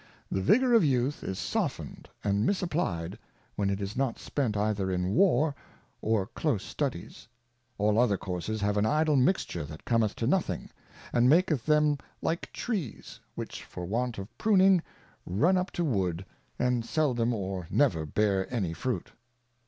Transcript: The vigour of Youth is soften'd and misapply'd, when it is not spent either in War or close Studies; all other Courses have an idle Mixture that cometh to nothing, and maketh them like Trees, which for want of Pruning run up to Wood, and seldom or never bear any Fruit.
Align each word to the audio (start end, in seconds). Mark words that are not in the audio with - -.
The 0.31 0.41
vigour 0.41 0.73
of 0.73 0.83
Youth 0.83 1.23
is 1.23 1.37
soften'd 1.37 2.09
and 2.23 2.43
misapply'd, 2.43 3.19
when 3.55 3.69
it 3.69 3.79
is 3.79 3.95
not 3.95 4.17
spent 4.17 4.57
either 4.57 4.89
in 4.89 5.13
War 5.13 5.53
or 6.01 6.25
close 6.25 6.63
Studies; 6.63 7.27
all 7.77 7.99
other 7.99 8.17
Courses 8.17 8.61
have 8.61 8.77
an 8.77 8.85
idle 8.87 9.15
Mixture 9.15 9.63
that 9.63 9.85
cometh 9.85 10.15
to 10.15 10.25
nothing, 10.25 10.71
and 11.13 11.29
maketh 11.29 11.67
them 11.67 11.99
like 12.19 12.51
Trees, 12.51 13.19
which 13.35 13.63
for 13.63 13.85
want 13.85 14.17
of 14.17 14.35
Pruning 14.39 14.81
run 15.23 15.55
up 15.55 15.69
to 15.73 15.83
Wood, 15.85 16.25
and 16.57 16.83
seldom 16.83 17.31
or 17.31 17.67
never 17.69 18.03
bear 18.03 18.51
any 18.51 18.73
Fruit. 18.73 19.11